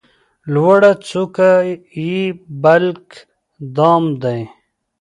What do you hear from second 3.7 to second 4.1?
دام